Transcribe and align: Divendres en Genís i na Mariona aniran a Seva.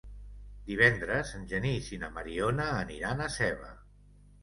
Divendres 0.69 1.35
en 1.41 1.45
Genís 1.53 1.91
i 1.99 2.01
na 2.07 2.11
Mariona 2.17 2.69
aniran 2.81 3.25
a 3.27 3.33
Seva. 3.39 3.75